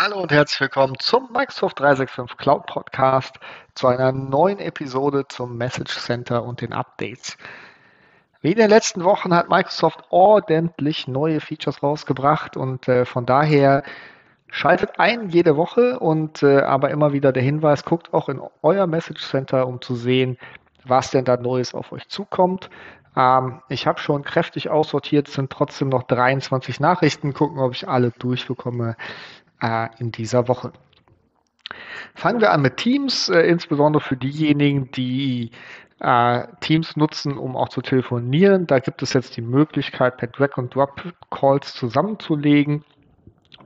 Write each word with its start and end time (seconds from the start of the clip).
Hallo 0.00 0.20
und 0.20 0.30
herzlich 0.30 0.60
willkommen 0.60 0.94
zum 1.00 1.28
Microsoft 1.32 1.80
365 1.80 2.38
Cloud 2.38 2.66
Podcast, 2.66 3.34
zu 3.74 3.88
einer 3.88 4.12
neuen 4.12 4.60
Episode 4.60 5.26
zum 5.26 5.58
Message 5.58 5.98
Center 5.98 6.44
und 6.44 6.60
den 6.60 6.72
Updates. 6.72 7.36
Wie 8.40 8.52
in 8.52 8.58
den 8.58 8.70
letzten 8.70 9.02
Wochen 9.02 9.34
hat 9.34 9.48
Microsoft 9.48 10.04
ordentlich 10.10 11.08
neue 11.08 11.40
Features 11.40 11.82
rausgebracht 11.82 12.56
und 12.56 12.86
äh, 12.86 13.04
von 13.06 13.26
daher 13.26 13.82
schaltet 14.46 15.00
ein 15.00 15.30
jede 15.30 15.56
Woche 15.56 15.98
und 15.98 16.44
äh, 16.44 16.60
aber 16.60 16.90
immer 16.90 17.12
wieder 17.12 17.32
der 17.32 17.42
Hinweis, 17.42 17.84
guckt 17.84 18.14
auch 18.14 18.28
in 18.28 18.40
euer 18.62 18.86
Message 18.86 19.28
Center, 19.28 19.66
um 19.66 19.80
zu 19.80 19.96
sehen, 19.96 20.38
was 20.84 21.10
denn 21.10 21.24
da 21.24 21.36
Neues 21.36 21.74
auf 21.74 21.90
euch 21.90 22.06
zukommt. 22.06 22.70
Ähm, 23.16 23.62
ich 23.68 23.88
habe 23.88 23.98
schon 23.98 24.22
kräftig 24.22 24.70
aussortiert, 24.70 25.26
sind 25.26 25.50
trotzdem 25.50 25.88
noch 25.88 26.04
23 26.04 26.78
Nachrichten, 26.78 27.34
gucken, 27.34 27.58
ob 27.58 27.72
ich 27.72 27.88
alle 27.88 28.12
durchbekomme 28.12 28.94
äh, 29.62 29.88
in 29.98 30.12
dieser 30.12 30.48
Woche. 30.48 30.72
Fangen 32.14 32.40
wir 32.40 32.52
an 32.52 32.62
mit 32.62 32.76
Teams, 32.76 33.28
äh, 33.28 33.40
insbesondere 33.40 34.02
für 34.02 34.16
diejenigen, 34.16 34.90
die 34.92 35.50
äh, 36.00 36.46
Teams 36.60 36.96
nutzen, 36.96 37.36
um 37.36 37.56
auch 37.56 37.68
zu 37.68 37.82
telefonieren. 37.82 38.66
Da 38.66 38.78
gibt 38.78 39.02
es 39.02 39.12
jetzt 39.12 39.36
die 39.36 39.42
Möglichkeit, 39.42 40.16
per 40.16 40.28
Drag 40.28 40.56
and 40.56 40.74
Drop 40.74 41.02
Calls 41.30 41.74
zusammenzulegen. 41.74 42.84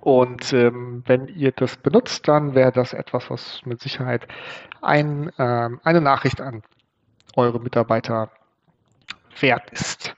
Und 0.00 0.52
ähm, 0.52 1.04
wenn 1.06 1.28
ihr 1.28 1.52
das 1.52 1.76
benutzt, 1.76 2.26
dann 2.26 2.54
wäre 2.54 2.72
das 2.72 2.92
etwas, 2.92 3.30
was 3.30 3.60
mit 3.64 3.80
Sicherheit 3.80 4.26
ein, 4.80 5.30
ähm, 5.38 5.80
eine 5.84 6.00
Nachricht 6.00 6.40
an 6.40 6.62
eure 7.36 7.60
Mitarbeiter 7.60 8.30
wert 9.40 9.70
ist. 9.70 10.14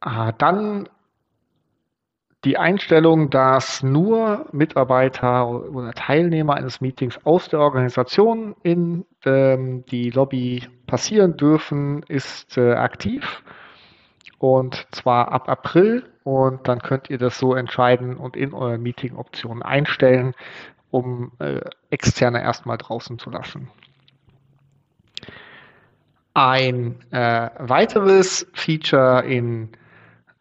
Ah, 0.00 0.32
dann 0.32 0.88
die 2.44 2.56
Einstellung, 2.56 3.28
dass 3.28 3.82
nur 3.82 4.46
Mitarbeiter 4.52 5.46
oder 5.48 5.92
Teilnehmer 5.92 6.54
eines 6.54 6.80
Meetings 6.80 7.18
aus 7.24 7.48
der 7.48 7.60
Organisation 7.60 8.56
in 8.62 9.04
ähm, 9.24 9.84
die 9.86 10.10
Lobby 10.10 10.66
passieren 10.86 11.36
dürfen, 11.36 12.02
ist 12.04 12.56
äh, 12.56 12.72
aktiv 12.72 13.42
und 14.38 14.86
zwar 14.90 15.32
ab 15.32 15.50
April 15.50 16.04
und 16.24 16.66
dann 16.66 16.80
könnt 16.80 17.10
ihr 17.10 17.18
das 17.18 17.38
so 17.38 17.54
entscheiden 17.54 18.16
und 18.16 18.36
in 18.36 18.54
euren 18.54 18.82
Meeting-Optionen 18.82 19.62
einstellen, 19.62 20.34
um 20.90 21.32
äh, 21.40 21.60
externe 21.90 22.42
erstmal 22.42 22.78
draußen 22.78 23.18
zu 23.18 23.28
lassen. 23.28 23.68
Ein 26.32 26.96
äh, 27.10 27.50
weiteres 27.58 28.46
Feature 28.54 29.24
in 29.26 29.68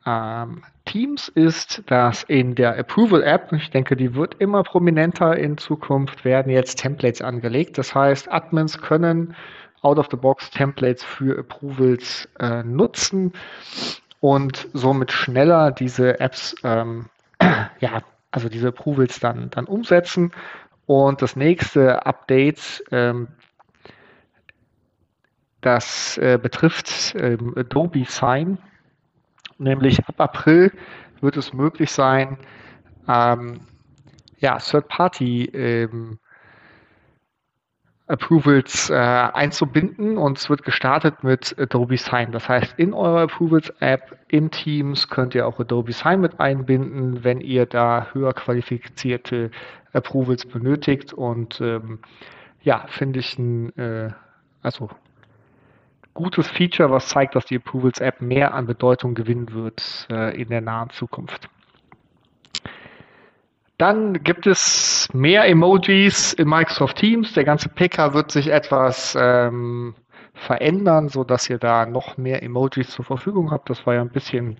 ähm, 0.06 0.64
Teams 0.90 1.28
ist, 1.28 1.84
dass 1.86 2.24
in 2.24 2.56
der 2.56 2.76
Approval 2.80 3.22
App, 3.22 3.54
ich 3.54 3.70
denke, 3.70 3.96
die 3.96 4.16
wird 4.16 4.36
immer 4.40 4.64
prominenter 4.64 5.38
in 5.38 5.60
Zukunft, 5.60 6.26
werden 6.26 6.52
jetzt 6.52 6.80
Templates 6.80 7.22
angelegt. 7.22 7.78
Das 7.78 7.94
heißt, 7.94 8.32
Admins 8.32 8.82
können 8.82 9.36
out 9.84 10.00
of 10.00 10.08
the 10.10 10.18
box 10.18 10.50
Templates 10.50 11.04
für 11.04 11.38
Approvals 11.38 12.28
äh, 12.40 12.64
nutzen 12.64 13.34
und 14.20 14.68
somit 14.74 15.12
schneller 15.12 15.72
diese 15.72 16.20
Apps, 16.20 16.56
ähm, 16.64 17.06
ja, 17.80 18.02
also 18.32 18.50
diese 18.50 18.70
Approvals 18.70 19.20
dann, 19.20 19.52
dann 19.52 19.66
umsetzen. 19.66 20.32
Und 20.88 21.22
das 21.22 21.36
nächste 21.36 22.04
Update, 22.08 22.84
ähm, 22.90 23.28
das 25.62 26.18
äh, 26.18 26.40
betrifft 26.42 27.14
ähm, 27.16 27.54
Adobe 27.56 28.06
Sign. 28.06 28.58
Nämlich 29.60 30.00
ab 30.08 30.20
April 30.20 30.72
wird 31.22 31.38
es 31.38 31.54
möglich 31.54 31.92
sein, 31.92 32.38
ähm, 33.08 33.60
ja, 34.40 34.58
Third-Party 34.58 35.46
ähm, 35.54 36.20
Approvals 38.08 38.90
äh, 38.90 38.96
einzubinden 38.96 40.18
und 40.18 40.40
es 40.40 40.50
wird 40.50 40.64
gestartet 40.64 41.24
mit 41.24 41.56
Adobe 41.60 41.98
Sign. 41.98 42.32
Das 42.32 42.50
heißt, 42.50 42.74
in 42.78 42.94
eurer 42.94 43.22
Approvals-App 43.22 44.18
in 44.30 44.50
Teams 44.50 45.10
könnt 45.10 45.36
ihr 45.36 45.46
auch 45.46 45.60
Adobe 45.60 45.92
Sign 45.92 46.22
mit 46.22 46.40
einbinden, 46.40 47.24
wenn 47.24 47.40
ihr 47.40 47.68
da 47.68 48.08
höher 48.14 48.34
qualifizierte 48.34 49.52
Approvals 49.94 50.46
benötigt. 50.48 51.14
Und 51.14 51.62
ähm, 51.62 52.00
ja, 52.64 52.86
finde 52.88 53.20
ich 53.20 53.38
ein, 53.38 53.78
äh, 53.78 54.12
also 54.64 54.90
gutes 56.14 56.48
Feature, 56.48 56.92
was 56.92 57.08
zeigt, 57.08 57.36
dass 57.36 57.46
die 57.46 57.56
Approvals 57.56 58.00
App 58.00 58.22
mehr 58.22 58.54
an 58.54 58.66
Bedeutung 58.66 59.14
gewinnen 59.14 59.54
wird 59.54 60.08
äh, 60.12 60.40
in 60.40 60.50
der 60.50 60.62
nahen 60.62 60.90
Zukunft. 60.90 61.50
Dann 63.78 64.24
gibt 64.24 64.46
es 64.46 65.08
mehr 65.14 65.48
Emojis 65.48 66.34
in 66.34 66.50
Microsoft 66.50 66.98
Teams. 66.98 67.34
Der 67.34 67.46
ganze 67.46 67.70
Picker 67.70 68.14
wird 68.14 68.30
sich 68.30 68.50
etwas 68.50 69.18
ähm, 69.18 69.96
verändern, 70.34 71.08
so 71.08 71.24
dass 71.24 71.50
ihr 71.50 71.60
da 71.60 71.86
noch 71.86 72.18
mehr 72.18 72.44
Emojis 72.44 72.90
zur 72.90 73.06
Verfügung 73.06 73.52
habt. 73.52 73.70
Das 73.70 73.86
war 73.88 73.94
ja 73.94 74.02
ein 74.02 74.10
bisschen 74.10 74.58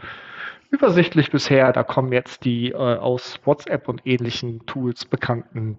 übersichtlich 0.72 1.32
bisher. 1.32 1.74
Da 1.74 1.84
kommen 1.84 2.14
jetzt 2.14 2.46
die 2.46 2.72
äh, 2.72 2.76
aus 2.76 3.40
WhatsApp 3.44 3.90
und 3.90 4.02
ähnlichen 4.06 4.66
Tools 4.66 5.04
bekannten 5.04 5.78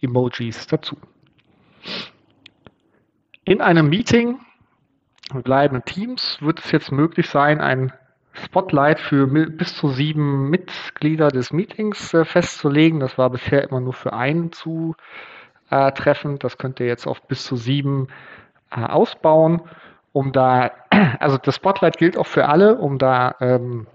Emojis 0.00 0.68
dazu. 0.68 0.96
In 3.44 3.60
einem 3.60 3.88
Meeting 3.88 4.38
bleiben 5.28 5.84
Teams 5.84 6.38
wird 6.40 6.60
es 6.60 6.70
jetzt 6.72 6.92
möglich 6.92 7.28
sein, 7.28 7.60
ein 7.60 7.92
Spotlight 8.32 9.00
für 9.00 9.26
bis 9.26 9.74
zu 9.74 9.88
sieben 9.88 10.48
Mitglieder 10.50 11.28
des 11.28 11.52
Meetings 11.52 12.14
äh, 12.14 12.24
festzulegen. 12.24 13.00
Das 13.00 13.18
war 13.18 13.30
bisher 13.30 13.64
immer 13.64 13.80
nur 13.80 13.92
für 13.92 14.12
einen 14.12 14.52
zu 14.52 14.94
äh, 15.70 15.92
treffen. 15.92 16.38
Das 16.38 16.58
könnt 16.58 16.80
ihr 16.80 16.86
jetzt 16.86 17.06
auf 17.06 17.22
bis 17.22 17.44
zu 17.44 17.56
sieben 17.56 18.08
äh, 18.70 18.80
ausbauen, 18.82 19.62
um 20.12 20.32
da, 20.32 20.70
also 21.20 21.38
das 21.38 21.56
Spotlight 21.56 21.98
gilt 21.98 22.16
auch 22.16 22.26
für 22.26 22.48
alle, 22.48 22.76
um 22.78 22.98
da 22.98 23.34
ähm, 23.40 23.86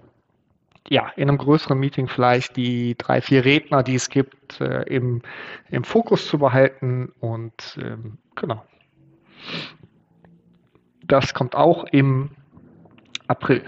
ja, 0.88 1.10
in 1.16 1.28
einem 1.28 1.38
größeren 1.38 1.78
Meeting 1.78 2.08
vielleicht 2.08 2.56
die 2.56 2.94
drei, 2.98 3.22
vier 3.22 3.44
Redner, 3.44 3.82
die 3.82 3.94
es 3.94 4.10
gibt, 4.10 4.60
äh, 4.60 4.82
im, 4.82 5.22
im 5.70 5.84
Fokus 5.84 6.28
zu 6.28 6.38
behalten 6.38 7.12
und 7.20 7.78
ähm, 7.80 8.18
genau. 8.34 8.62
Das 11.06 11.34
kommt 11.34 11.54
auch 11.54 11.84
im 11.84 12.30
April. 13.26 13.62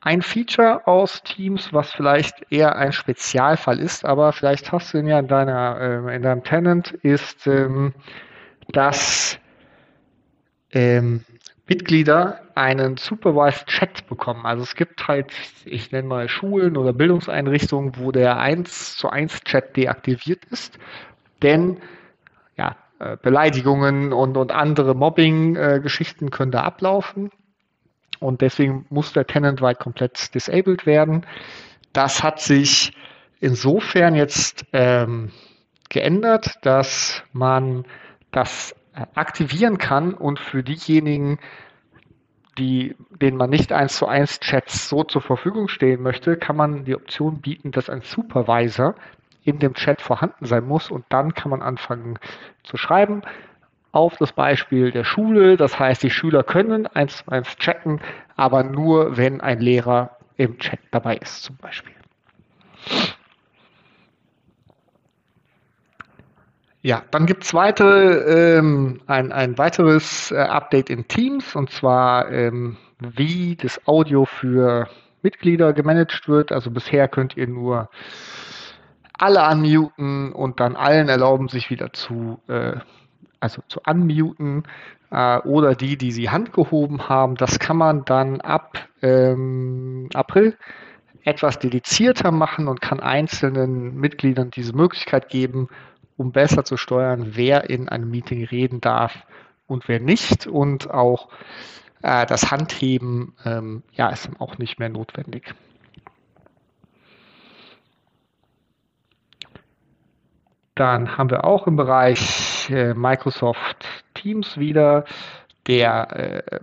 Ein 0.00 0.22
Feature 0.22 0.86
aus 0.86 1.22
Teams, 1.22 1.72
was 1.72 1.92
vielleicht 1.92 2.34
eher 2.50 2.74
ein 2.74 2.92
Spezialfall 2.92 3.78
ist, 3.78 4.04
aber 4.04 4.32
vielleicht 4.32 4.72
hast 4.72 4.92
du 4.92 4.98
ihn 4.98 5.06
ja 5.06 5.18
in, 5.18 5.28
deiner, 5.28 5.80
äh, 5.80 6.16
in 6.16 6.22
deinem 6.22 6.42
Tenant, 6.42 6.90
ist, 6.90 7.46
ähm, 7.46 7.94
dass 8.68 9.38
ähm, 10.72 11.24
Mitglieder 11.68 12.40
einen 12.56 12.96
Supervised 12.96 13.66
Chat 13.68 14.08
bekommen. 14.08 14.44
Also 14.44 14.64
es 14.64 14.74
gibt 14.74 15.06
halt, 15.06 15.32
ich 15.64 15.92
nenne 15.92 16.08
mal 16.08 16.28
Schulen 16.28 16.76
oder 16.76 16.92
Bildungseinrichtungen, 16.92 17.96
wo 17.96 18.10
der 18.10 18.38
1 18.38 18.96
zu 18.96 19.08
1 19.08 19.42
Chat 19.44 19.76
deaktiviert 19.76 20.44
ist. 20.46 20.78
Denn 21.42 21.78
äh, 23.02 23.16
Beleidigungen 23.20 24.12
und, 24.12 24.36
und 24.36 24.52
andere 24.52 24.94
Mobbing-Geschichten 24.94 26.30
können 26.30 26.52
da 26.52 26.62
ablaufen. 26.62 27.30
Und 28.20 28.40
deswegen 28.40 28.86
muss 28.90 29.12
der 29.12 29.26
Tenant 29.26 29.60
weit 29.60 29.80
komplett 29.80 30.32
disabled 30.34 30.86
werden. 30.86 31.26
Das 31.92 32.22
hat 32.22 32.38
sich 32.38 32.96
insofern 33.40 34.14
jetzt 34.14 34.64
ähm, 34.72 35.32
geändert, 35.88 36.58
dass 36.62 37.24
man 37.32 37.84
das 38.30 38.76
aktivieren 39.14 39.78
kann 39.78 40.14
und 40.14 40.38
für 40.38 40.62
diejenigen, 40.62 41.40
die, 42.56 42.94
denen 43.20 43.36
man 43.36 43.50
nicht 43.50 43.72
eins 43.72 43.96
zu 43.96 44.06
eins 44.06 44.38
Chats 44.38 44.88
so 44.88 45.02
zur 45.02 45.22
Verfügung 45.22 45.66
stehen 45.66 46.02
möchte, 46.02 46.36
kann 46.36 46.56
man 46.56 46.84
die 46.84 46.94
Option 46.94 47.40
bieten, 47.40 47.72
dass 47.72 47.90
ein 47.90 48.02
Supervisor 48.02 48.94
in 49.44 49.58
dem 49.58 49.74
Chat 49.74 50.00
vorhanden 50.00 50.46
sein 50.46 50.64
muss 50.64 50.90
und 50.90 51.04
dann 51.08 51.34
kann 51.34 51.50
man 51.50 51.62
anfangen 51.62 52.18
zu 52.62 52.76
schreiben 52.76 53.22
auf 53.92 54.16
das 54.16 54.32
Beispiel 54.32 54.90
der 54.90 55.04
Schule. 55.04 55.56
Das 55.56 55.78
heißt, 55.78 56.02
die 56.02 56.10
Schüler 56.10 56.42
können 56.42 56.86
eins 56.86 57.18
zu 57.18 57.30
eins 57.30 57.56
chatten, 57.56 58.00
aber 58.36 58.64
nur, 58.64 59.16
wenn 59.16 59.40
ein 59.40 59.60
Lehrer 59.60 60.16
im 60.36 60.58
Chat 60.58 60.80
dabei 60.90 61.16
ist, 61.16 61.42
zum 61.44 61.56
Beispiel. 61.56 61.94
Ja, 66.84 67.04
dann 67.12 67.26
gibt 67.26 67.44
es 67.44 67.54
weitere, 67.54 68.56
ähm, 68.56 69.00
ein, 69.06 69.30
ein 69.30 69.56
weiteres 69.56 70.32
äh, 70.32 70.36
Update 70.36 70.90
in 70.90 71.06
Teams 71.06 71.54
und 71.54 71.70
zwar, 71.70 72.32
ähm, 72.32 72.76
wie 72.98 73.54
das 73.54 73.86
Audio 73.86 74.24
für 74.24 74.88
Mitglieder 75.22 75.74
gemanagt 75.74 76.28
wird. 76.28 76.50
Also 76.50 76.72
bisher 76.72 77.06
könnt 77.06 77.36
ihr 77.36 77.46
nur 77.46 77.88
alle 79.22 79.48
unmuten 79.48 80.32
und 80.32 80.58
dann 80.58 80.74
allen 80.74 81.08
erlauben, 81.08 81.48
sich 81.48 81.70
wieder 81.70 81.92
zu, 81.92 82.40
äh, 82.48 82.74
also 83.38 83.62
zu 83.68 83.80
unmuten 83.86 84.64
äh, 85.12 85.38
oder 85.38 85.76
die, 85.76 85.96
die 85.96 86.10
sie 86.10 86.30
handgehoben 86.30 87.08
haben. 87.08 87.36
Das 87.36 87.60
kann 87.60 87.76
man 87.76 88.04
dann 88.04 88.40
ab 88.40 88.78
ähm, 89.00 90.08
April 90.12 90.56
etwas 91.22 91.60
dedizierter 91.60 92.32
machen 92.32 92.66
und 92.66 92.80
kann 92.80 92.98
einzelnen 92.98 93.94
Mitgliedern 93.94 94.50
diese 94.50 94.74
Möglichkeit 94.74 95.28
geben, 95.28 95.68
um 96.16 96.32
besser 96.32 96.64
zu 96.64 96.76
steuern, 96.76 97.30
wer 97.36 97.70
in 97.70 97.88
einem 97.88 98.10
Meeting 98.10 98.44
reden 98.44 98.80
darf 98.80 99.24
und 99.68 99.86
wer 99.86 100.00
nicht. 100.00 100.48
Und 100.48 100.90
auch 100.90 101.28
äh, 102.02 102.26
das 102.26 102.50
Handheben 102.50 103.36
ähm, 103.44 103.84
ja, 103.92 104.08
ist 104.08 104.26
dann 104.26 104.36
auch 104.40 104.58
nicht 104.58 104.80
mehr 104.80 104.88
notwendig. 104.88 105.54
Dann 110.74 111.18
haben 111.18 111.30
wir 111.30 111.44
auch 111.44 111.66
im 111.66 111.76
Bereich 111.76 112.70
äh, 112.70 112.94
Microsoft 112.94 113.86
Teams 114.14 114.56
wieder 114.56 115.04
der, 115.66 116.16
äh, 116.16 116.60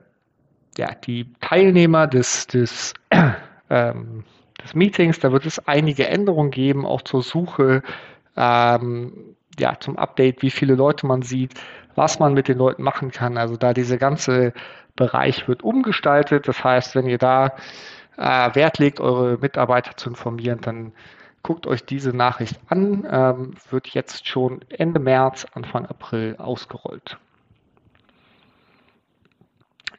ja, 0.77 0.95
die 1.05 1.31
Teilnehmer 1.41 2.07
des, 2.07 2.47
des, 2.47 2.93
ähm, 3.69 4.23
des 4.63 4.73
Meetings. 4.73 5.19
Da 5.19 5.31
wird 5.31 5.45
es 5.45 5.59
einige 5.67 6.07
Änderungen 6.07 6.51
geben, 6.51 6.85
auch 6.85 7.03
zur 7.03 7.21
Suche, 7.21 7.83
ähm, 8.35 9.35
ja, 9.59 9.77
zum 9.79 9.97
Update, 9.97 10.41
wie 10.41 10.49
viele 10.51 10.75
Leute 10.75 11.05
man 11.05 11.21
sieht, 11.21 11.53
was 11.95 12.17
man 12.19 12.33
mit 12.33 12.47
den 12.47 12.57
Leuten 12.57 12.81
machen 12.81 13.11
kann. 13.11 13.37
Also 13.37 13.57
da 13.57 13.73
dieser 13.73 13.97
ganze 13.97 14.53
Bereich 14.95 15.47
wird 15.47 15.63
umgestaltet. 15.63 16.47
Das 16.47 16.63
heißt, 16.63 16.95
wenn 16.95 17.07
ihr 17.07 17.17
da 17.17 17.53
äh, 18.17 18.55
Wert 18.55 18.79
legt, 18.79 18.99
eure 18.99 19.37
Mitarbeiter 19.37 19.95
zu 19.97 20.09
informieren, 20.09 20.59
dann 20.61 20.93
Guckt 21.41 21.67
euch 21.67 21.85
diese 21.85 22.15
Nachricht 22.15 22.59
an, 22.67 23.07
ähm, 23.09 23.53
wird 23.69 23.87
jetzt 23.89 24.27
schon 24.27 24.61
Ende 24.69 24.99
März, 24.99 25.47
Anfang 25.53 25.85
April 25.85 26.35
ausgerollt. 26.37 27.17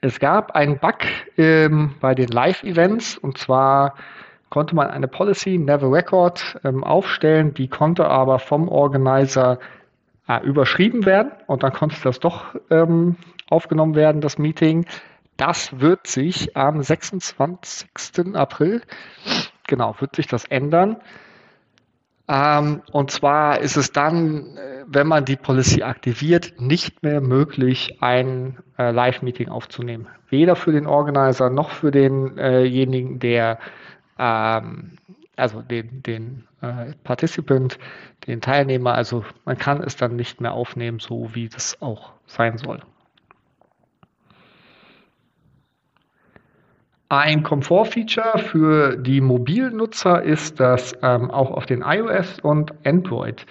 Es 0.02 0.18
gab 0.18 0.52
einen 0.52 0.78
Bug 0.78 0.96
ähm, 1.36 1.94
bei 2.00 2.14
den 2.14 2.28
Live-Events 2.28 3.18
und 3.18 3.36
zwar 3.36 3.94
konnte 4.48 4.74
man 4.74 4.88
eine 4.88 5.08
Policy 5.08 5.58
Never 5.58 5.92
Record 5.92 6.58
ähm, 6.64 6.84
aufstellen, 6.84 7.54
die 7.54 7.68
konnte 7.68 8.06
aber 8.06 8.38
vom 8.38 8.68
Organizer 8.68 9.58
äh, 10.28 10.42
überschrieben 10.44 11.04
werden 11.06 11.32
und 11.46 11.62
dann 11.62 11.72
konnte 11.72 11.96
das 12.02 12.18
doch 12.18 12.54
ähm, 12.70 13.16
aufgenommen 13.48 13.94
werden, 13.94 14.20
das 14.20 14.38
Meeting. 14.38 14.86
Das 15.36 15.80
wird 15.80 16.06
sich 16.06 16.56
am 16.56 16.82
26. 16.82 18.34
April, 18.34 18.82
genau, 19.66 19.94
wird 19.98 20.16
sich 20.16 20.26
das 20.26 20.44
ändern. 20.44 20.96
Ähm, 22.30 22.82
und 22.92 23.10
zwar 23.10 23.58
ist 23.58 23.76
es 23.76 23.90
dann, 23.90 24.56
äh, 24.56 24.84
wenn 24.86 25.08
man 25.08 25.24
die 25.24 25.34
Policy 25.34 25.82
aktiviert, 25.82 26.54
nicht 26.60 27.02
mehr 27.02 27.20
möglich, 27.20 27.96
ein 28.00 28.58
äh, 28.78 28.92
Live-Meeting 28.92 29.48
aufzunehmen. 29.48 30.06
Weder 30.28 30.54
für 30.54 30.70
den 30.70 30.86
Organizer 30.86 31.50
noch 31.50 31.70
für 31.70 31.90
denjenigen, 31.90 33.18
der, 33.18 33.58
ähm, 34.16 34.92
also 35.34 35.60
den, 35.60 36.04
den 36.04 36.44
äh, 36.60 36.92
Participant, 37.02 37.78
den 38.28 38.40
Teilnehmer. 38.40 38.94
Also 38.94 39.24
man 39.44 39.58
kann 39.58 39.82
es 39.82 39.96
dann 39.96 40.14
nicht 40.14 40.40
mehr 40.40 40.52
aufnehmen, 40.52 41.00
so 41.00 41.34
wie 41.34 41.48
das 41.48 41.82
auch 41.82 42.12
sein 42.26 42.58
soll. 42.58 42.80
Ein 47.12 47.42
Komfortfeature 47.42 48.38
für 48.38 48.96
die 48.96 49.20
Mobilnutzer 49.20 50.22
ist, 50.22 50.60
dass 50.60 50.94
ähm, 51.02 51.28
auch 51.32 51.50
auf 51.50 51.66
den 51.66 51.82
iOS 51.82 52.38
und 52.38 52.72
Android 52.86 53.46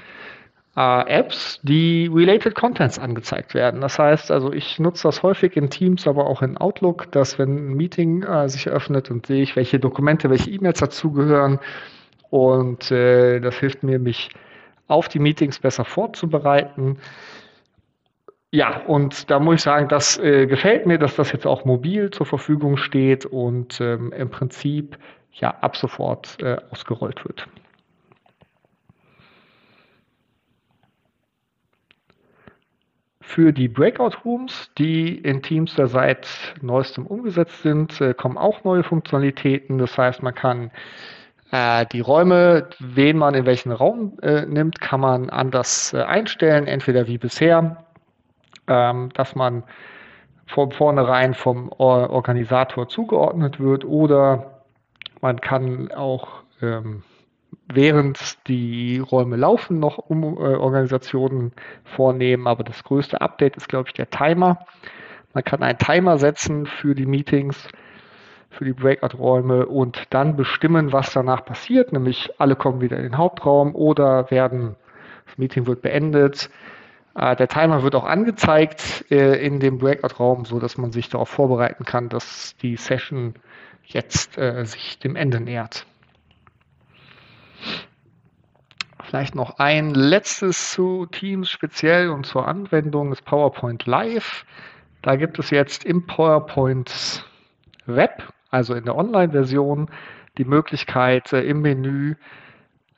äh, 0.78 1.02
Apps 1.10 1.60
die 1.62 2.10
Related 2.10 2.56
Contents 2.56 2.98
angezeigt 2.98 3.54
werden. 3.54 3.82
Das 3.82 4.00
heißt, 4.00 4.32
also 4.32 4.54
ich 4.54 4.80
nutze 4.80 5.10
das 5.10 5.24
häufig 5.24 5.58
in 5.58 5.70
Teams, 5.70 6.08
aber 6.08 6.28
auch 6.28 6.42
in 6.42 6.56
Outlook, 6.56 7.12
dass 7.12 7.38
wenn 7.38 7.72
ein 7.72 7.74
Meeting 7.74 8.24
äh, 8.24 8.48
sich 8.48 8.70
öffnet 8.70 9.12
und 9.12 9.26
sehe 9.26 9.44
ich, 9.44 9.58
welche 9.58 9.78
Dokumente, 9.78 10.30
welche 10.30 10.50
E-Mails 10.52 10.80
dazugehören 10.80 11.60
und 12.30 12.90
äh, 12.92 13.42
das 13.42 13.56
hilft 13.56 13.84
mir, 13.84 14.00
mich 14.00 14.30
auf 14.88 15.10
die 15.10 15.20
Meetings 15.20 15.60
besser 15.60 15.84
vorzubereiten. 15.84 16.98
Ja, 18.52 18.82
und 18.88 19.30
da 19.30 19.40
muss 19.40 19.56
ich 19.56 19.62
sagen, 19.62 19.88
das 19.90 20.18
äh, 20.18 20.48
gefällt 20.48 20.88
mir, 20.88 20.98
dass 20.98 21.16
das 21.16 21.32
jetzt 21.32 21.46
auch 21.46 21.66
mobil 21.66 22.10
zur 22.10 22.26
Verfügung 22.26 22.78
steht 22.78 23.26
und 23.26 23.80
ähm, 23.80 24.12
im 24.12 24.32
Prinzip 24.32 24.98
ja 25.34 25.52
ab 25.62 25.78
sofort 25.78 26.42
äh, 26.42 26.58
ausgerollt 26.72 27.24
wird. 27.26 27.48
Für 33.22 33.54
die 33.54 33.68
Breakout 33.68 34.18
Rooms, 34.26 34.72
die 34.80 35.16
in 35.16 35.44
Teams 35.44 35.76
da 35.76 35.86
seit 35.86 36.56
neuestem 36.64 37.06
umgesetzt 37.06 37.62
sind, 37.62 38.02
äh, 38.02 38.16
kommen 38.16 38.40
auch 38.40 38.64
neue 38.64 38.82
Funktionalitäten. 38.82 39.78
Das 39.78 39.96
heißt, 39.96 40.24
man 40.24 40.34
kann 40.34 40.72
äh, 41.52 41.86
die 41.92 42.00
Räume, 42.00 42.68
wen 42.80 43.18
man 43.18 43.36
in 43.36 43.46
welchen 43.46 43.72
Raum 43.72 44.18
äh, 44.24 44.48
nimmt, 44.48 44.82
kann 44.82 45.02
man 45.02 45.30
anders 45.30 45.94
äh, 45.94 46.02
einstellen, 46.02 46.66
entweder 46.66 47.06
wie 47.06 47.20
bisher 47.20 47.86
ähm, 48.70 49.10
dass 49.14 49.36
man 49.36 49.64
von 50.48 50.72
vornherein 50.72 51.34
vom 51.34 51.70
Organisator 51.70 52.88
zugeordnet 52.88 53.60
wird 53.60 53.84
oder 53.84 54.62
man 55.22 55.42
kann 55.42 55.92
auch 55.92 56.44
ähm, 56.62 57.04
während 57.68 58.48
die 58.48 59.00
Räume 59.00 59.36
laufen 59.36 59.80
noch 59.80 59.98
um 59.98 60.38
äh, 60.38 60.56
vornehmen, 61.84 62.48
aber 62.48 62.64
das 62.64 62.84
größte 62.84 63.22
Update 63.22 63.58
ist, 63.58 63.70
glaube 63.70 63.90
ich, 63.90 63.94
der 63.94 64.10
Timer. 64.10 64.60
Man 65.34 65.44
kann 65.44 65.62
einen 65.62 65.78
Timer 65.78 66.18
setzen 66.18 66.66
für 66.66 66.96
die 66.96 67.06
Meetings, 67.06 67.68
für 68.50 68.66
die 68.66 68.74
Breakout-Räume 68.74 69.68
und 69.68 70.04
dann 70.10 70.36
bestimmen, 70.36 70.92
was 70.92 71.14
danach 71.14 71.46
passiert, 71.46 71.94
nämlich 71.94 72.32
alle 72.40 72.56
kommen 72.56 72.82
wieder 72.82 72.98
in 72.98 73.04
den 73.04 73.18
Hauptraum 73.18 73.76
oder 73.76 74.32
werden, 74.32 74.76
das 75.28 75.38
Meeting 75.38 75.68
wird 75.68 75.84
beendet, 75.84 76.50
der 77.16 77.48
Timer 77.48 77.84
wird 77.84 77.96
auch 77.96 78.06
angezeigt 78.06 79.06
äh, 79.12 79.44
in 79.44 79.60
dem 79.60 79.78
Breakout-Raum, 79.78 80.46
so 80.46 80.60
dass 80.60 80.78
man 80.78 80.92
sich 80.92 81.10
darauf 81.10 81.30
vorbereiten 81.30 81.84
kann, 81.84 82.10
dass 82.10 82.56
die 82.58 82.76
Session 82.76 83.34
jetzt 83.84 84.38
äh, 84.38 84.66
sich 84.66 85.00
dem 85.00 85.16
Ende 85.16 85.40
nähert. 85.40 85.86
Vielleicht 89.04 89.34
noch 89.34 89.58
ein 89.58 89.96
letztes 89.96 90.72
zu 90.72 91.08
Teams 91.08 91.50
speziell 91.50 92.10
und 92.10 92.28
zur 92.28 92.48
Anwendung 92.48 93.10
des 93.10 93.24
PowerPoint 93.24 93.88
Live. 93.88 94.46
Da 95.02 95.16
gibt 95.16 95.40
es 95.40 95.50
jetzt 95.50 95.84
im 95.84 96.06
PowerPoint 96.06 97.26
Web, 97.88 98.32
also 98.52 98.76
in 98.76 98.86
der 98.86 98.96
Online-Version, 98.96 99.90
die 100.38 100.46
Möglichkeit 100.46 101.34
im 101.34 101.62
Menü 101.62 102.16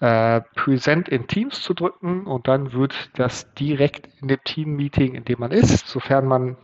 äh, 0.01 0.41
Present 0.55 1.07
in 1.07 1.27
Teams 1.27 1.61
zu 1.61 1.73
drücken 1.73 2.25
und 2.25 2.47
dann 2.47 2.73
wird 2.73 3.11
das 3.15 3.53
direkt 3.53 4.09
in 4.21 4.27
dem 4.27 4.43
Team-Meeting, 4.43 5.13
in 5.13 5.25
dem 5.25 5.39
man 5.39 5.51
ist, 5.51 5.87
sofern 5.87 6.25
man 6.25 6.57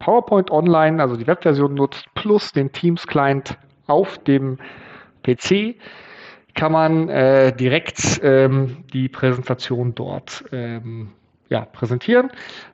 PowerPoint 0.00 0.50
Online, 0.50 1.00
also 1.00 1.16
die 1.16 1.26
Webversion 1.26 1.74
nutzt, 1.74 2.06
plus 2.14 2.52
den 2.52 2.72
Teams-Client 2.72 3.56
auf 3.86 4.18
dem 4.18 4.58
PC, 5.22 5.76
kann 6.54 6.72
man 6.72 7.08
äh, 7.08 7.54
direkt 7.54 8.20
ähm, 8.24 8.84
die 8.92 9.08
Präsentation 9.08 9.94
dort 9.94 10.44
ähm, 10.50 11.12
ja, 11.48 11.64
präsentieren. 11.64 12.30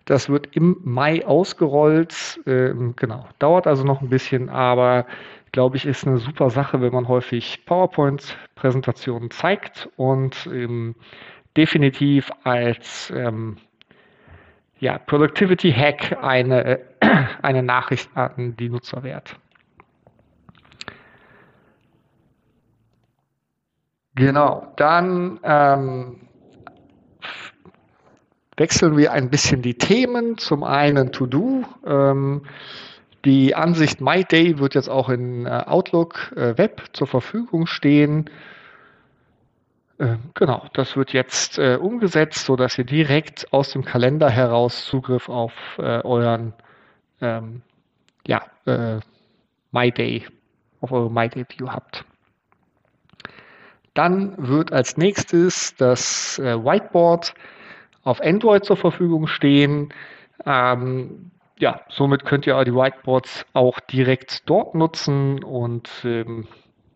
Das 0.07 0.28
wird 0.31 0.55
im 0.57 0.78
Mai 0.83 1.26
ausgerollt. 1.26 2.40
Ähm, 2.47 2.95
genau, 2.97 3.26
dauert 3.38 3.66
also 3.66 3.85
noch 3.85 4.00
ein 4.00 4.09
bisschen, 4.09 4.49
aber 4.49 5.07
glaube 5.56 5.78
ich, 5.78 5.86
ist 5.86 6.06
eine 6.06 6.18
super 6.18 6.50
Sache, 6.50 6.82
wenn 6.82 6.92
man 6.92 7.08
häufig 7.08 7.64
PowerPoint-Präsentationen 7.64 9.30
zeigt 9.30 9.88
und 9.96 10.46
ähm, 10.52 10.94
definitiv 11.56 12.30
als 12.44 13.10
ähm, 13.16 13.56
ja, 14.80 14.98
Productivity-Hack 14.98 16.22
eine, 16.22 16.80
eine 17.42 17.62
Nachricht 17.62 18.14
an 18.14 18.54
die 18.58 18.68
Nutzer 18.68 19.02
wert. 19.02 19.34
Genau, 24.14 24.75
dann 24.76 25.40
ähm, 25.42 26.28
wechseln 28.58 28.94
wir 28.98 29.10
ein 29.12 29.30
bisschen 29.30 29.62
die 29.62 29.78
Themen. 29.78 30.36
Zum 30.36 30.64
einen 30.64 31.12
To-Do. 31.12 31.64
Ähm, 31.86 32.42
die 33.25 33.54
Ansicht 33.54 34.00
My 34.00 34.25
Day 34.25 34.58
wird 34.58 34.75
jetzt 34.75 34.88
auch 34.88 35.08
in 35.08 35.46
äh, 35.46 35.64
Outlook 35.66 36.32
äh, 36.37 36.56
Web 36.58 36.82
zur 36.92 37.06
Verfügung 37.06 37.66
stehen. 37.66 38.30
Äh, 39.99 40.16
genau, 40.35 40.66
das 40.75 40.96
wird 40.96 41.12
jetzt 41.12 41.58
äh, 41.58 41.76
umgesetzt, 41.76 42.44
sodass 42.44 42.78
ihr 42.78 42.85
direkt 42.85 43.52
aus 43.52 43.70
dem 43.73 43.85
Kalender 43.85 44.30
heraus 44.30 44.85
Zugriff 44.85 45.28
auf 45.28 45.52
euren 45.78 46.52
ähm, 47.20 47.62
ja, 48.26 48.42
äh, 48.66 49.00
My 49.73 49.90
Day, 49.90 50.26
auf 50.80 50.92
eure 50.92 51.11
My 51.11 51.28
Day 51.28 51.44
View 51.49 51.68
habt. 51.68 52.04
Dann 53.94 54.35
wird 54.37 54.73
als 54.73 54.99
nächstes 54.99 55.75
das 55.76 56.38
Whiteboard 56.38 57.32
auf 58.02 58.20
Android 58.20 58.64
zur 58.64 58.76
Verfügung 58.76 59.26
stehen. 59.26 59.88
Ähm, 60.44 61.30
ja, 61.58 61.80
somit 61.88 62.25
könnt 62.25 62.46
ihr 62.46 62.62
die 62.64 62.75
Whiteboards 62.75 63.46
auch 63.52 63.80
direkt 63.80 64.48
dort 64.48 64.75
nutzen 64.75 65.42
und 65.42 65.90
ähm, 66.04 66.46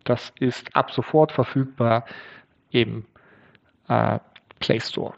Das 0.03 0.33
ist 0.39 0.75
ab 0.75 0.91
sofort 0.91 1.31
verfügbar 1.31 2.05
im 2.71 3.05
äh, 3.87 4.19
Play 4.59 4.79
Store. 4.79 5.13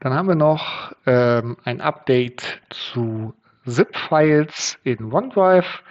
Dann 0.00 0.14
haben 0.14 0.28
wir 0.28 0.34
noch 0.34 0.92
ähm, 1.04 1.58
ein 1.64 1.80
Update 1.82 2.62
zu 2.70 3.34
ZIP-Files 3.66 4.78
in 4.82 5.12
OneDrive. 5.12 5.82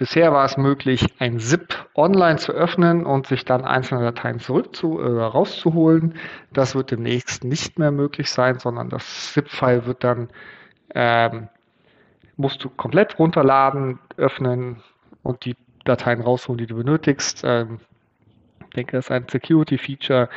Bisher 0.00 0.32
war 0.32 0.46
es 0.46 0.56
möglich, 0.56 1.04
ein 1.18 1.38
ZIP 1.38 1.76
online 1.94 2.38
zu 2.38 2.52
öffnen 2.52 3.04
und 3.04 3.26
sich 3.26 3.44
dann 3.44 3.66
einzelne 3.66 4.02
Dateien 4.02 4.40
zurück 4.40 4.74
zu, 4.74 4.98
äh, 4.98 5.06
rauszuholen. 5.06 6.14
Das 6.54 6.74
wird 6.74 6.90
demnächst 6.90 7.44
nicht 7.44 7.78
mehr 7.78 7.90
möglich 7.90 8.30
sein, 8.30 8.58
sondern 8.58 8.88
das 8.88 9.34
ZIP-File 9.34 9.84
wird 9.84 10.02
dann 10.02 10.30
ähm, 10.94 11.50
musst 12.38 12.64
du 12.64 12.70
komplett 12.70 13.18
runterladen, 13.18 13.98
öffnen 14.16 14.82
und 15.22 15.44
die 15.44 15.54
Dateien 15.84 16.22
rausholen, 16.22 16.56
die 16.56 16.66
du 16.66 16.76
benötigst. 16.76 17.42
Ähm, 17.44 17.80
ich 18.68 18.76
denke, 18.76 18.92
das 18.92 19.04
ist 19.04 19.10
ein 19.10 19.26
Security-Feature, 19.28 20.30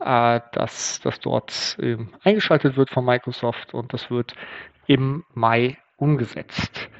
äh, 0.00 0.40
das, 0.50 1.00
das 1.02 1.20
dort 1.20 1.76
ähm, 1.80 2.08
eingeschaltet 2.24 2.76
wird 2.76 2.90
von 2.90 3.04
Microsoft 3.04 3.74
und 3.74 3.92
das 3.92 4.10
wird 4.10 4.34
im 4.88 5.22
Mai 5.34 5.78
umgesetzt. 5.98 6.90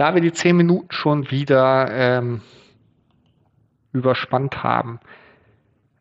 Da 0.00 0.14
wir 0.14 0.22
die 0.22 0.32
10 0.32 0.56
Minuten 0.56 0.90
schon 0.92 1.30
wieder 1.30 1.90
ähm, 1.90 2.40
überspannt 3.92 4.62
haben, 4.62 4.98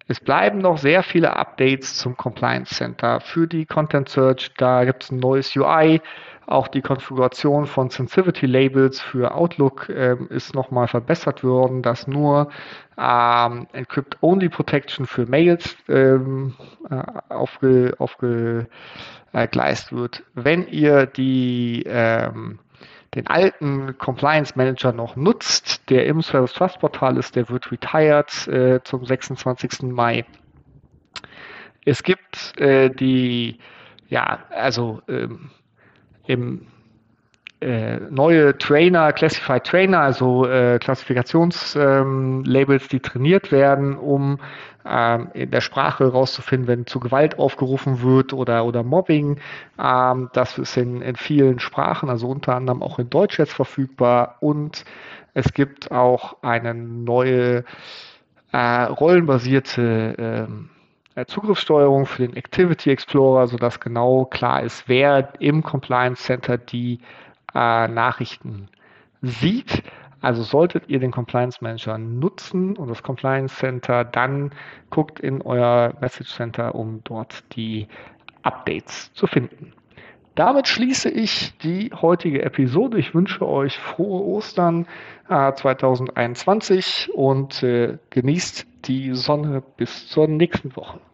es 0.07 0.21
bleiben 0.21 0.59
noch 0.59 0.77
sehr 0.77 1.03
viele 1.03 1.35
Updates 1.35 1.97
zum 1.97 2.15
Compliance 2.15 2.73
Center 2.73 3.19
für 3.19 3.45
die 3.45 3.65
Content 3.65 4.07
Search. 4.07 4.53
Da 4.55 4.85
gibt 4.85 5.03
es 5.03 5.11
ein 5.11 5.19
neues 5.19 5.53
UI. 5.53 5.99
Auch 6.47 6.69
die 6.69 6.79
Konfiguration 6.81 7.65
von 7.65 7.89
Sensitivity 7.89 8.45
Labels 8.45 9.01
für 9.01 9.35
Outlook 9.35 9.89
ähm, 9.89 10.29
ist 10.29 10.55
nochmal 10.55 10.87
verbessert 10.87 11.43
worden, 11.43 11.81
dass 11.81 12.07
nur 12.07 12.47
ähm, 12.97 13.67
Encrypt-Only 13.73 14.47
Protection 14.47 15.07
für 15.07 15.25
Mails 15.25 15.75
ähm, 15.89 16.55
äh, 16.89 17.03
aufge, 17.27 17.95
aufgegleist 17.97 19.91
wird. 19.91 20.23
Wenn 20.35 20.65
ihr 20.69 21.05
die 21.05 21.83
ähm, 21.85 22.59
den 23.15 23.27
alten 23.27 23.97
Compliance 23.97 24.53
Manager 24.55 24.91
noch 24.91 25.15
nutzt, 25.15 25.89
der 25.89 26.05
im 26.05 26.21
Service 26.21 26.53
Trust 26.53 26.79
Portal 26.79 27.17
ist, 27.17 27.35
der 27.35 27.49
wird 27.49 27.71
retired 27.71 28.47
äh, 28.47 28.81
zum 28.83 29.05
26. 29.05 29.83
Mai. 29.83 30.25
Es 31.85 32.03
gibt 32.03 32.59
äh, 32.59 32.89
die, 32.89 33.59
ja, 34.09 34.43
also 34.49 35.01
ähm, 35.07 35.49
im 36.27 36.67
äh, 37.61 37.99
neue 38.09 38.57
Trainer, 38.57 39.11
Classified 39.11 39.65
Trainer, 39.65 39.99
also 39.99 40.45
äh, 40.45 40.79
Klassifikationslabels, 40.79 42.83
ähm, 42.83 42.89
die 42.91 42.99
trainiert 42.99 43.51
werden, 43.51 43.97
um 43.97 44.39
ähm, 44.85 45.29
in 45.33 45.51
der 45.51 45.61
Sprache 45.61 46.05
herauszufinden, 46.05 46.67
wenn 46.67 46.85
zu 46.85 46.99
Gewalt 46.99 47.37
aufgerufen 47.37 48.01
wird 48.01 48.33
oder, 48.33 48.65
oder 48.65 48.83
Mobbing. 48.83 49.39
Ähm, 49.77 50.29
das 50.33 50.57
ist 50.57 50.77
in, 50.77 51.01
in 51.01 51.17
vielen 51.17 51.59
Sprachen, 51.59 52.09
also 52.09 52.29
unter 52.29 52.55
anderem 52.55 52.81
auch 52.81 52.97
in 52.97 53.09
Deutsch 53.09 53.39
jetzt 53.39 53.53
verfügbar. 53.53 54.37
Und 54.39 54.85
es 55.33 55.53
gibt 55.53 55.91
auch 55.91 56.37
eine 56.41 56.73
neue 56.73 57.65
äh, 58.51 58.83
rollenbasierte 58.83 60.15
ähm, 60.17 60.69
äh, 61.15 61.25
Zugriffssteuerung 61.25 62.05
für 62.05 62.25
den 62.25 62.35
Activity 62.35 62.89
Explorer, 62.89 63.47
sodass 63.47 63.79
genau 63.79 64.25
klar 64.25 64.63
ist, 64.63 64.87
wer 64.87 65.33
im 65.39 65.61
Compliance 65.61 66.23
Center 66.23 66.57
die 66.57 66.99
äh, 67.53 67.87
Nachrichten 67.87 68.69
sieht. 69.21 69.83
Also 70.21 70.43
solltet 70.43 70.89
ihr 70.89 70.99
den 70.99 71.11
Compliance 71.11 71.59
Manager 71.61 71.97
nutzen 71.97 72.75
und 72.75 72.89
das 72.89 73.03
Compliance 73.03 73.55
Center, 73.55 74.03
dann 74.03 74.51
guckt 74.89 75.19
in 75.19 75.41
euer 75.41 75.93
Message 76.01 76.33
Center, 76.33 76.75
um 76.75 77.01
dort 77.05 77.43
die 77.55 77.87
Updates 78.43 79.13
zu 79.13 79.27
finden. 79.27 79.73
Damit 80.35 80.67
schließe 80.67 81.09
ich 81.09 81.57
die 81.57 81.91
heutige 81.93 82.43
Episode. 82.43 82.97
Ich 82.97 83.13
wünsche 83.13 83.45
euch 83.47 83.77
frohe 83.77 84.23
Ostern 84.23 84.87
äh, 85.27 85.53
2021 85.53 87.11
und 87.13 87.61
äh, 87.63 87.97
genießt 88.09 88.65
die 88.85 89.13
Sonne 89.15 89.61
bis 89.75 90.07
zur 90.07 90.27
nächsten 90.27 90.75
Woche. 90.75 90.99